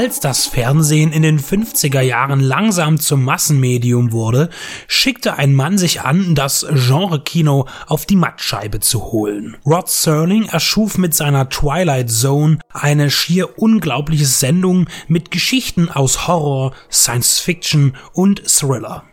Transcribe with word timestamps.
Als 0.00 0.18
das 0.18 0.46
Fernsehen 0.46 1.12
in 1.12 1.20
den 1.20 1.38
50er 1.38 2.00
Jahren 2.00 2.40
langsam 2.40 2.98
zum 2.98 3.22
Massenmedium 3.22 4.12
wurde, 4.12 4.48
schickte 4.88 5.36
ein 5.36 5.52
Mann 5.52 5.76
sich 5.76 6.00
an, 6.00 6.34
das 6.34 6.64
Genre-Kino 6.72 7.66
auf 7.86 8.06
die 8.06 8.16
Mattscheibe 8.16 8.80
zu 8.80 9.12
holen. 9.12 9.58
Rod 9.66 9.90
Serling 9.90 10.46
erschuf 10.46 10.96
mit 10.96 11.12
seiner 11.12 11.50
Twilight 11.50 12.10
Zone 12.10 12.60
eine 12.72 13.10
schier 13.10 13.58
unglaubliche 13.58 14.24
Sendung 14.24 14.86
mit 15.06 15.30
Geschichten 15.30 15.90
aus 15.90 16.26
Horror, 16.26 16.72
Science 16.90 17.38
Fiction 17.38 17.94
und 18.14 18.42
Thriller. 18.46 19.04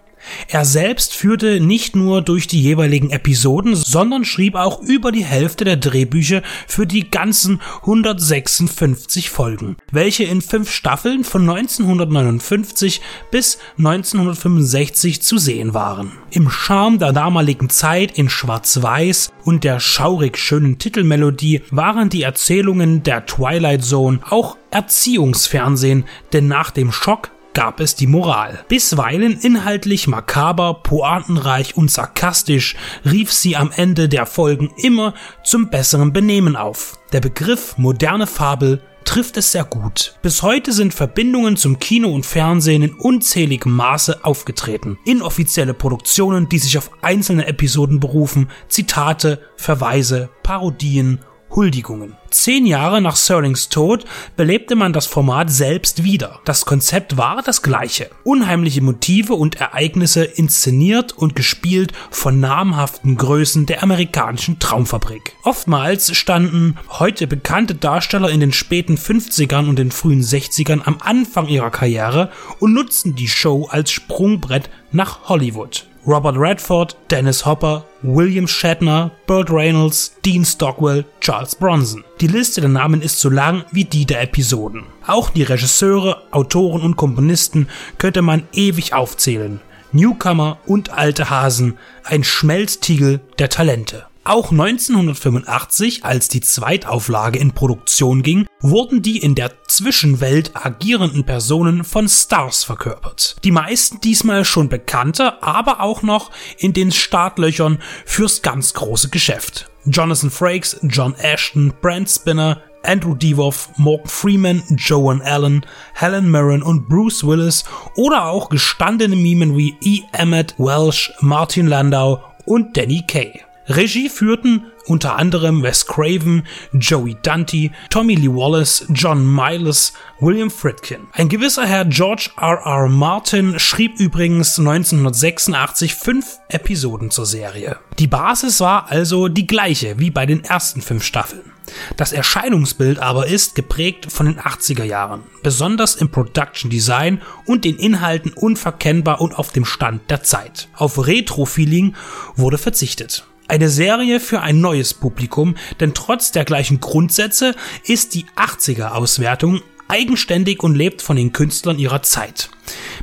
Er 0.48 0.66
selbst 0.66 1.16
führte 1.16 1.60
nicht 1.60 1.96
nur 1.96 2.22
durch 2.22 2.48
die 2.48 2.62
jeweiligen 2.62 3.10
Episoden, 3.12 3.76
sondern 3.76 4.26
schrieb 4.26 4.56
auch 4.56 4.82
über 4.82 5.12
die 5.12 5.26
Hälfte 5.26 5.66
der 5.66 5.78
Drehbücher 5.78 6.42
für 6.68 6.86
die 6.88 7.10
ganzen 7.10 7.62
156 7.82 9.30
Folgen, 9.30 9.78
welche 9.92 10.24
in 10.24 10.42
fünf 10.42 10.72
Staffeln 10.72 11.24
von 11.24 11.50
1959 11.50 13.02
bis 13.32 13.58
1965 13.78 15.22
zu 15.22 15.38
sehen 15.38 15.74
waren. 15.74 16.12
Im 16.32 16.50
Charme 16.50 17.00
der 17.00 17.14
damaligen 17.14 17.70
Zeit 17.70 18.18
in 18.18 18.30
Schwarz-Weiß 18.30 19.32
und 19.44 19.64
der 19.64 19.80
schaurig 19.80 20.38
schönen 20.38 20.78
Titelmelodie 20.78 21.62
waren 21.72 22.10
die 22.10 22.24
Erzählungen 22.24 23.04
der 23.04 23.26
Twilight 23.26 23.84
Zone 23.84 24.20
auch 24.30 24.58
Erziehungsfernsehen, 24.72 26.06
denn 26.34 26.48
nach 26.48 26.72
dem 26.72 26.92
Schock 26.92 27.32
gab 27.58 27.80
es 27.80 27.96
die 27.96 28.06
Moral. 28.06 28.64
Bisweilen 28.68 29.40
inhaltlich 29.40 30.08
makaber, 30.08 30.76
pointenreich 30.76 31.76
und 31.76 31.90
sarkastisch 31.90 32.76
rief 33.04 33.34
sie 33.34 33.56
am 33.56 33.72
Ende 33.76 34.08
der 34.08 34.28
Folgen 34.28 34.70
immer 34.78 35.16
zum 35.44 35.72
besseren 35.72 36.14
Benehmen 36.14 36.56
auf. 36.56 37.00
Der 37.14 37.20
Begriff 37.20 37.76
moderne 37.80 38.28
Fabel 38.28 38.84
trifft 39.06 39.38
es 39.38 39.54
sehr 39.54 39.64
gut. 39.64 40.20
Bis 40.22 40.44
heute 40.44 40.72
sind 40.72 40.94
Verbindungen 40.94 41.58
zum 41.58 41.80
Kino 41.80 42.10
und 42.10 42.28
Fernsehen 42.28 42.84
in 42.84 42.94
unzähligem 42.94 43.72
Maße 43.72 44.24
aufgetreten. 44.24 45.00
Inoffizielle 45.06 45.74
Produktionen, 45.74 46.50
die 46.50 46.60
sich 46.60 46.78
auf 46.78 46.92
einzelne 47.02 47.48
Episoden 47.48 48.00
berufen, 48.00 48.52
Zitate, 48.68 49.42
Verweise, 49.56 50.30
Parodien 50.44 51.22
Huldigungen. 51.50 52.16
Zehn 52.30 52.66
Jahre 52.66 53.02
nach 53.02 53.16
Serlings 53.16 53.70
Tod 53.70 54.06
belebte 54.36 54.76
man 54.76 54.94
das 54.94 55.06
Format 55.06 55.50
selbst 55.50 56.04
wieder. 56.04 56.40
Das 56.46 56.66
Konzept 56.66 57.18
war 57.18 57.42
das 57.42 57.62
gleiche. 57.62 58.10
Unheimliche 58.24 58.82
Motive 58.82 59.34
und 59.34 59.56
Ereignisse 59.56 60.24
inszeniert 60.24 61.14
und 61.14 61.36
gespielt 61.36 61.94
von 62.12 62.40
namhaften 62.40 63.18
Größen 63.18 63.66
der 63.66 63.82
amerikanischen 63.84 64.60
Traumfabrik. 64.60 65.34
Oftmals 65.44 66.16
standen 66.16 66.78
heute 66.90 67.28
bekannte 67.28 67.76
Darsteller 67.76 68.30
in 68.30 68.40
den 68.40 68.54
späten 68.54 68.98
50ern 68.98 69.68
und 69.68 69.80
den 69.80 69.92
frühen 69.92 70.22
60ern 70.22 70.82
am 70.84 70.98
Anfang 71.00 71.48
ihrer 71.48 71.72
Karriere 71.72 72.32
und 72.60 72.74
nutzten 72.74 73.16
die 73.16 73.28
Show 73.28 73.68
als 73.72 73.92
Sprungbrett 73.92 74.70
nach 74.92 75.30
Hollywood. 75.30 75.88
Robert 76.08 76.38
Redford, 76.38 76.96
Dennis 77.12 77.46
Hopper, 77.46 77.84
William 78.02 78.48
Shatner, 78.48 79.12
Burt 79.26 79.52
Reynolds, 79.52 80.16
Dean 80.24 80.46
Stockwell, 80.46 81.04
Charles 81.20 81.54
Bronson. 81.54 82.06
Die 82.22 82.28
Liste 82.28 82.62
der 82.62 82.70
Namen 82.70 83.02
ist 83.02 83.20
so 83.20 83.30
lang 83.30 83.66
wie 83.72 83.84
die 83.84 84.06
der 84.06 84.22
Episoden. 84.22 84.86
Auch 85.06 85.30
die 85.30 85.44
Regisseure, 85.44 86.24
Autoren 86.32 86.82
und 86.82 86.96
Komponisten 86.96 87.68
könnte 87.98 88.22
man 88.22 88.48
ewig 88.54 88.94
aufzählen. 88.94 89.60
Newcomer 89.92 90.60
und 90.66 90.92
alte 90.92 91.30
Hasen, 91.30 91.78
ein 92.06 92.24
Schmelztiegel 92.24 93.20
der 93.38 93.50
Talente. 93.50 94.07
Auch 94.28 94.52
1985, 94.52 96.04
als 96.04 96.28
die 96.28 96.42
Zweitauflage 96.42 97.40
in 97.40 97.54
Produktion 97.54 98.24
ging, 98.24 98.46
wurden 98.60 99.02
die 99.02 99.20
in 99.20 99.36
der 99.36 99.64
Zwischenwelt 99.70 100.52
agierenden 100.54 101.24
Personen 101.24 101.86
von 101.86 102.10
Stars 102.10 102.66
verkörpert. 102.66 103.38
Die 103.46 103.52
meisten 103.52 104.02
diesmal 104.02 104.44
schon 104.44 104.68
bekannte, 104.68 105.42
aber 105.42 105.80
auch 105.80 106.02
noch 106.02 106.32
in 106.58 106.74
den 106.74 106.92
Startlöchern 106.92 107.80
fürs 108.06 108.42
ganz 108.42 108.74
große 108.74 109.08
Geschäft. 109.12 109.70
Jonathan 109.86 110.30
Frakes, 110.30 110.78
John 110.84 111.16
Ashton, 111.16 111.72
Brent 111.80 112.10
Spinner, 112.10 112.62
Andrew 112.84 113.16
Devoff, 113.16 113.70
Morgan 113.78 114.10
Freeman, 114.10 114.62
Joan 114.76 115.22
Allen, 115.22 115.66
Helen 115.94 116.30
Mirren 116.30 116.64
und 116.64 116.90
Bruce 116.90 117.26
Willis 117.26 117.64
oder 117.96 118.26
auch 118.26 118.50
gestandene 118.50 119.16
Mimen 119.16 119.56
wie 119.56 119.78
E. 119.80 120.02
Emmett 120.12 120.54
Welsh, 120.58 121.14
Martin 121.22 121.68
Landau 121.68 122.22
und 122.44 122.76
Danny 122.76 123.06
Kay. 123.08 123.47
Regie 123.70 124.10
führten 124.10 124.68
unter 124.86 125.18
anderem 125.18 125.62
Wes 125.62 125.86
Craven, 125.86 126.44
Joey 126.72 127.18
Dante, 127.22 127.72
Tommy 127.90 128.16
Lee 128.16 128.30
Wallace, 128.30 128.86
John 128.94 129.36
Miles, 129.36 129.92
William 130.20 130.50
Friedkin. 130.50 131.08
Ein 131.12 131.28
gewisser 131.28 131.66
Herr 131.66 131.84
George 131.84 132.30
R. 132.38 132.62
R. 132.64 132.88
Martin 132.88 133.60
schrieb 133.60 134.00
übrigens 134.00 134.58
1986 134.58 135.96
fünf 135.96 136.40
Episoden 136.48 137.12
zur 137.12 137.26
Serie. 137.26 137.78
Die 138.00 138.08
Basis 138.08 138.62
war 138.62 138.90
also 138.90 139.28
die 139.28 139.48
gleiche 139.48 140.00
wie 140.00 140.12
bei 140.12 140.26
den 140.26 140.46
ersten 140.46 140.82
fünf 140.82 141.04
Staffeln. 141.04 141.52
Das 141.98 142.14
Erscheinungsbild 142.14 143.00
aber 143.00 143.28
ist 143.28 143.56
geprägt 143.56 144.10
von 144.10 144.28
den 144.28 144.40
80er 144.40 144.86
Jahren, 144.86 145.24
besonders 145.44 145.96
im 145.96 146.10
Production 146.10 146.72
Design 146.72 147.22
und 147.46 147.66
den 147.66 147.76
Inhalten 147.76 148.32
unverkennbar 148.32 149.20
und 149.20 149.38
auf 149.38 149.52
dem 149.52 149.66
Stand 149.66 150.10
der 150.10 150.24
Zeit. 150.24 150.70
Auf 150.76 151.06
Retro-Feeling 151.06 151.96
wurde 152.38 152.58
verzichtet. 152.58 153.26
Eine 153.50 153.70
Serie 153.70 154.20
für 154.20 154.42
ein 154.42 154.60
neues 154.60 154.94
Publikum, 154.94 155.56
denn 155.80 155.94
trotz 155.94 156.32
der 156.32 156.44
gleichen 156.44 156.82
Grundsätze 156.82 157.56
ist 157.86 158.14
die 158.14 158.26
80er 158.36 158.90
Auswertung 158.90 159.62
eigenständig 159.88 160.64
und 160.64 160.76
lebt 160.76 161.02
von 161.02 161.16
den 161.16 161.32
Künstlern 161.32 161.80
ihrer 161.80 162.02
Zeit. 162.02 162.50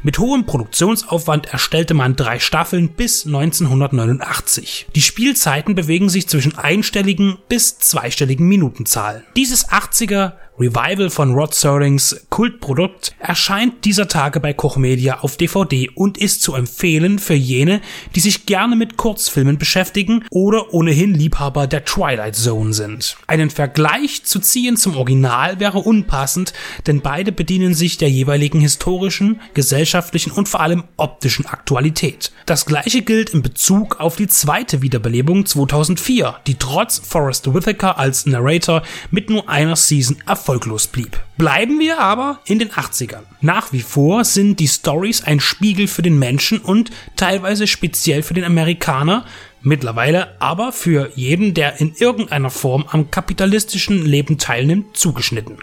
Mit 0.02 0.19
hohem 0.19 0.47
Produktionsaufwand 0.47 1.47
erstellte 1.47 1.94
man 1.94 2.16
drei 2.16 2.38
Staffeln 2.38 2.91
bis 2.91 3.26
1989. 3.26 4.86
Die 4.94 5.02
Spielzeiten 5.02 5.75
bewegen 5.75 6.08
sich 6.08 6.28
zwischen 6.28 6.58
einstelligen 6.58 7.38
bis 7.48 7.78
zweistelligen 7.78 8.47
Minutenzahlen. 8.47 9.22
Dieses 9.36 9.69
80er 9.69 10.32
Revival 10.56 11.10
von 11.10 11.34
Rod 11.34 11.52
Serlings 11.52 12.26
Kultprodukt 12.30 13.16
erscheint 13.19 13.84
dieser 13.84 14.06
Tage 14.06 14.38
bei 14.38 14.52
Koch 14.52 14.76
Media 14.76 15.19
auf 15.19 15.36
DVD 15.36 15.91
und 15.96 16.16
ist 16.16 16.42
zu 16.42 16.54
empfehlen 16.54 17.19
für 17.19 17.34
jene, 17.34 17.81
die 18.14 18.20
sich 18.20 18.46
gerne 18.46 18.76
mit 18.76 18.96
Kurzfilmen 18.96 19.58
beschäftigen 19.58 20.25
oder 20.31 20.72
ohnehin 20.72 21.12
Liebhaber 21.12 21.66
der 21.66 21.84
Twilight 21.84 22.36
Zone 22.36 22.72
sind. 22.72 23.16
Einen 23.26 23.50
Vergleich 23.50 24.22
zu 24.25 24.38
ziehen 24.38 24.76
zum 24.76 24.96
Original 24.96 25.58
wäre 25.58 25.78
unpassend, 25.78 26.52
denn 26.86 27.00
beide 27.00 27.32
bedienen 27.32 27.75
sich 27.75 27.98
der 27.98 28.10
jeweiligen 28.10 28.60
historischen, 28.60 29.41
gesellschaftlichen 29.54 30.32
und 30.32 30.48
vor 30.48 30.60
allem 30.60 30.84
optischen 30.97 31.47
Aktualität. 31.47 32.32
Das 32.47 32.66
gleiche 32.66 33.03
gilt 33.03 33.31
in 33.31 33.42
Bezug 33.42 34.00
auf 34.00 34.16
die 34.16 34.28
zweite 34.28 34.82
Wiederbelebung 34.82 35.47
2004, 35.47 36.37
die 36.47 36.56
trotz 36.56 36.98
Forrest 36.98 37.53
Whitaker 37.54 37.98
als 37.98 38.26
Narrator 38.26 38.82
mit 39.10 39.31
nur 39.31 39.48
einer 39.48 39.76
Season 39.76 40.16
erfolglos 40.26 40.87
blieb. 40.87 41.20
Bleiben 41.37 41.81
wir 41.81 41.98
aber 41.98 42.41
in 42.44 42.59
den 42.59 42.70
80ern. 42.70 43.22
Nach 43.41 43.72
wie 43.72 43.82
vor 43.82 44.25
sind 44.25 44.60
die 44.60 44.69
Stories 44.69 45.25
ein 45.25 45.41
Spiegel 45.41 45.88
für 45.88 46.03
den 46.03 46.19
Menschen 46.19 46.59
und 46.59 46.91
teilweise 47.16 47.66
speziell 47.66 48.22
für 48.22 48.34
den 48.34 48.44
Amerikaner, 48.44 49.25
mittlerweile 49.62 50.41
aber 50.41 50.72
für 50.72 51.10
jeden, 51.16 51.54
der 51.54 51.81
in 51.81 51.94
irgendeiner 51.98 52.50
Form 52.50 52.84
am 52.88 53.10
kapitalistischen 53.10 54.04
Leben 54.04 54.38
teilnimmt, 54.38 54.96
zugeschnitten. 54.96 55.58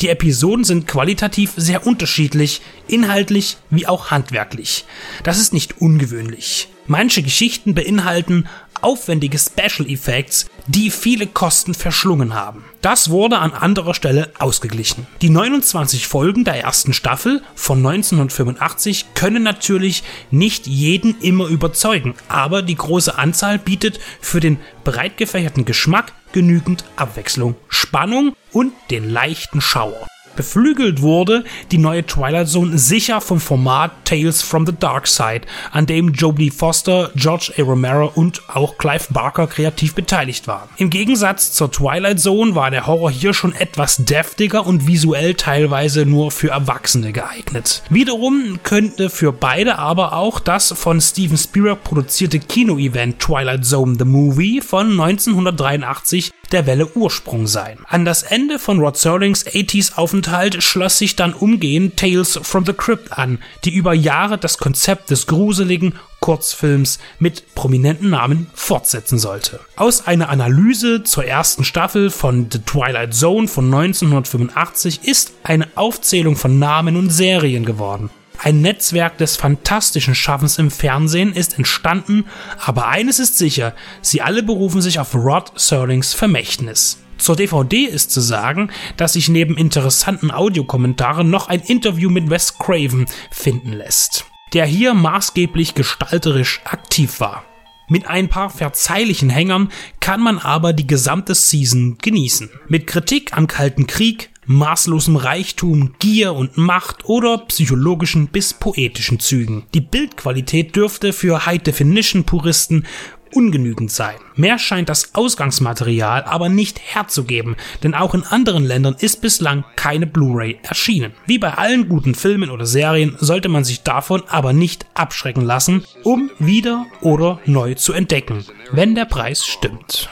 Die 0.00 0.08
Episoden 0.08 0.64
sind 0.64 0.88
qualitativ 0.88 1.52
sehr 1.56 1.86
unterschiedlich, 1.86 2.60
inhaltlich 2.88 3.58
wie 3.70 3.86
auch 3.86 4.10
handwerklich. 4.10 4.84
Das 5.22 5.38
ist 5.38 5.52
nicht 5.52 5.80
ungewöhnlich. 5.80 6.68
Manche 6.86 7.22
Geschichten 7.22 7.74
beinhalten 7.74 8.48
aufwendige 8.82 9.38
Special 9.38 9.88
Effects, 9.88 10.46
die 10.66 10.90
viele 10.90 11.26
Kosten 11.26 11.74
verschlungen 11.74 12.34
haben. 12.34 12.64
Das 12.80 13.10
wurde 13.10 13.38
an 13.38 13.52
anderer 13.52 13.94
Stelle 13.94 14.32
ausgeglichen. 14.38 15.06
Die 15.20 15.30
29 15.30 16.06
Folgen 16.06 16.44
der 16.44 16.60
ersten 16.60 16.92
Staffel 16.92 17.42
von 17.54 17.78
1985 17.78 19.14
können 19.14 19.42
natürlich 19.42 20.02
nicht 20.30 20.66
jeden 20.66 21.20
immer 21.20 21.46
überzeugen, 21.46 22.14
aber 22.28 22.62
die 22.62 22.76
große 22.76 23.16
Anzahl 23.16 23.58
bietet 23.58 24.00
für 24.20 24.40
den 24.40 24.58
breit 24.84 25.16
gefächerten 25.16 25.64
Geschmack 25.64 26.12
genügend 26.32 26.84
Abwechslung, 26.96 27.54
Spannung 27.68 28.34
und 28.52 28.72
den 28.90 29.08
leichten 29.08 29.60
Schauer. 29.60 30.06
Beflügelt 30.36 31.02
wurde 31.02 31.44
die 31.70 31.78
neue 31.78 32.06
Twilight 32.06 32.48
Zone 32.48 32.78
sicher 32.78 33.20
vom 33.20 33.40
Format 33.40 33.92
Tales 34.04 34.42
from 34.42 34.66
the 34.66 34.72
Dark 34.78 35.06
Side, 35.06 35.42
an 35.70 35.86
dem 35.86 36.12
Jodie 36.12 36.50
Foster, 36.50 37.10
George 37.14 37.52
A. 37.58 37.62
Romero 37.62 38.10
und 38.14 38.42
auch 38.48 38.78
Clive 38.78 39.06
Barker 39.10 39.46
kreativ 39.46 39.94
beteiligt 39.94 40.46
waren. 40.46 40.68
Im 40.76 40.90
Gegensatz 40.90 41.52
zur 41.52 41.70
Twilight 41.70 42.20
Zone 42.20 42.54
war 42.54 42.70
der 42.70 42.86
Horror 42.86 43.10
hier 43.10 43.34
schon 43.34 43.54
etwas 43.54 43.96
deftiger 43.98 44.66
und 44.66 44.86
visuell 44.86 45.34
teilweise 45.34 46.06
nur 46.06 46.30
für 46.30 46.50
Erwachsene 46.50 47.12
geeignet. 47.12 47.82
Wiederum 47.90 48.60
könnte 48.62 49.10
für 49.10 49.32
beide 49.32 49.78
aber 49.78 50.14
auch 50.14 50.40
das 50.40 50.72
von 50.76 51.00
Steven 51.00 51.36
Spielberg 51.36 51.84
produzierte 51.84 52.38
Kino-Event 52.38 53.18
Twilight 53.18 53.64
Zone 53.64 53.96
The 53.98 54.04
Movie 54.04 54.60
von 54.60 54.90
1983 54.92 56.32
der 56.52 56.66
Welle 56.66 56.86
Ursprung 56.94 57.46
sein. 57.46 57.78
An 57.88 58.04
das 58.04 58.22
Ende 58.22 58.58
von 58.58 58.78
Rod 58.78 58.96
Serlings 58.96 59.46
80s 59.46 59.94
Aufenthalt 59.96 60.62
schloss 60.62 60.98
sich 60.98 61.16
dann 61.16 61.32
umgehend 61.32 61.96
Tales 61.96 62.38
from 62.42 62.64
the 62.66 62.72
Crypt 62.72 63.12
an, 63.18 63.38
die 63.64 63.74
über 63.74 63.94
Jahre 63.94 64.38
das 64.38 64.58
Konzept 64.58 65.10
des 65.10 65.26
gruseligen 65.26 65.94
Kurzfilms 66.20 67.00
mit 67.18 67.54
prominenten 67.54 68.10
Namen 68.10 68.46
fortsetzen 68.54 69.18
sollte. 69.18 69.60
Aus 69.76 70.06
einer 70.06 70.28
Analyse 70.28 71.02
zur 71.02 71.24
ersten 71.24 71.64
Staffel 71.64 72.10
von 72.10 72.48
The 72.50 72.60
Twilight 72.60 73.12
Zone 73.12 73.48
von 73.48 73.66
1985 73.66 75.04
ist 75.04 75.32
eine 75.42 75.66
Aufzählung 75.74 76.36
von 76.36 76.58
Namen 76.58 76.96
und 76.96 77.10
Serien 77.10 77.64
geworden. 77.64 78.10
Ein 78.44 78.60
Netzwerk 78.60 79.18
des 79.18 79.36
fantastischen 79.36 80.16
Schaffens 80.16 80.58
im 80.58 80.72
Fernsehen 80.72 81.32
ist 81.32 81.58
entstanden, 81.58 82.24
aber 82.58 82.88
eines 82.88 83.20
ist 83.20 83.38
sicher, 83.38 83.72
sie 84.00 84.20
alle 84.20 84.42
berufen 84.42 84.82
sich 84.82 84.98
auf 84.98 85.14
Rod 85.14 85.52
Serlings 85.54 86.12
Vermächtnis. 86.12 86.98
Zur 87.18 87.36
DVD 87.36 87.84
ist 87.84 88.10
zu 88.10 88.20
sagen, 88.20 88.72
dass 88.96 89.12
sich 89.12 89.28
neben 89.28 89.56
interessanten 89.56 90.32
Audiokommentaren 90.32 91.30
noch 91.30 91.46
ein 91.48 91.60
Interview 91.60 92.10
mit 92.10 92.30
Wes 92.30 92.58
Craven 92.58 93.06
finden 93.30 93.74
lässt, 93.74 94.24
der 94.54 94.66
hier 94.66 94.92
maßgeblich 94.92 95.76
gestalterisch 95.76 96.62
aktiv 96.64 97.20
war. 97.20 97.44
Mit 97.88 98.08
ein 98.08 98.28
paar 98.28 98.50
verzeihlichen 98.50 99.30
Hängern 99.30 99.68
kann 100.00 100.20
man 100.20 100.38
aber 100.40 100.72
die 100.72 100.86
gesamte 100.88 101.36
Season 101.36 101.96
genießen. 101.98 102.50
Mit 102.66 102.88
Kritik 102.88 103.36
am 103.36 103.46
Kalten 103.46 103.86
Krieg, 103.86 104.31
maßlosem 104.52 105.16
Reichtum, 105.16 105.94
Gier 105.98 106.34
und 106.34 106.56
Macht 106.56 107.04
oder 107.06 107.38
psychologischen 107.38 108.28
bis 108.28 108.54
poetischen 108.54 109.20
Zügen. 109.20 109.64
Die 109.74 109.80
Bildqualität 109.80 110.76
dürfte 110.76 111.12
für 111.12 111.46
High-Definition-Puristen 111.46 112.86
ungenügend 113.34 113.90
sein. 113.90 114.16
Mehr 114.36 114.58
scheint 114.58 114.88
das 114.88 115.14
Ausgangsmaterial 115.14 116.24
aber 116.24 116.48
nicht 116.48 116.80
herzugeben, 116.80 117.56
denn 117.82 117.94
auch 117.94 118.14
in 118.14 118.24
anderen 118.24 118.64
Ländern 118.64 118.96
ist 118.98 119.20
bislang 119.20 119.64
keine 119.76 120.06
Blu-ray 120.06 120.58
erschienen. 120.62 121.12
Wie 121.26 121.38
bei 121.38 121.54
allen 121.54 121.88
guten 121.88 122.14
Filmen 122.14 122.50
oder 122.50 122.66
Serien 122.66 123.16
sollte 123.18 123.48
man 123.48 123.64
sich 123.64 123.82
davon 123.82 124.22
aber 124.28 124.52
nicht 124.52 124.86
abschrecken 124.94 125.42
lassen, 125.42 125.84
um 126.04 126.30
wieder 126.38 126.86
oder 127.00 127.40
neu 127.46 127.74
zu 127.74 127.92
entdecken, 127.92 128.44
wenn 128.70 128.94
der 128.94 129.06
Preis 129.06 129.44
stimmt. 129.46 130.08